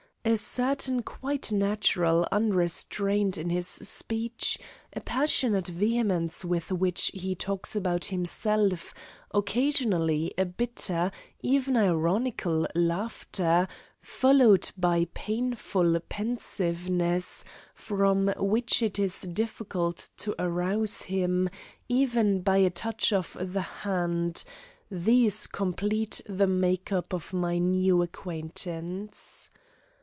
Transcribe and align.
A 0.23 0.37
certain 0.37 1.01
quite 1.01 1.51
natural 1.51 2.27
unrestraint 2.31 3.39
in 3.39 3.49
his 3.49 3.65
speech, 3.67 4.59
a 4.93 5.01
passionate 5.01 5.67
vehemence 5.67 6.45
with 6.45 6.71
which 6.71 7.07
he 7.15 7.33
talks 7.33 7.75
about 7.75 8.05
himself, 8.05 8.93
occasionally 9.33 10.31
a 10.37 10.45
bitter, 10.45 11.11
even 11.41 11.75
ironical 11.75 12.67
laughter, 12.75 13.67
followed 13.99 14.69
by 14.77 15.07
painful 15.15 15.99
pensiveness, 16.01 17.43
from 17.73 18.31
which 18.37 18.83
it 18.83 18.99
is 18.99 19.23
difficult 19.23 20.09
to 20.17 20.35
arouse 20.39 21.01
him 21.01 21.49
even 21.89 22.41
by 22.41 22.57
a 22.57 22.69
touch 22.69 23.11
of 23.11 23.35
the 23.41 23.61
hand 23.61 24.43
these 24.91 25.47
complete 25.47 26.21
the 26.29 26.45
make 26.45 26.91
up 26.91 27.11
of 27.11 27.33
my 27.33 27.57
new 27.57 28.03
acquaintance. 28.03 29.49